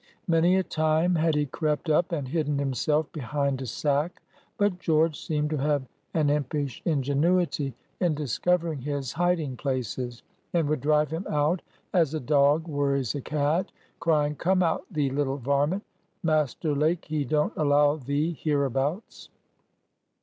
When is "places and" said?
9.57-10.67